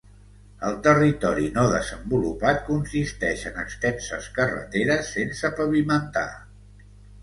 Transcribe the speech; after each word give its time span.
El 0.69 0.77
territori 0.87 1.49
no 1.57 1.65
desenvolupat 1.73 2.65
consisteix 2.71 3.47
en 3.53 3.63
extenses 3.67 4.33
carreteres 4.41 5.15
sense 5.21 5.57
pavimentar. 5.63 6.31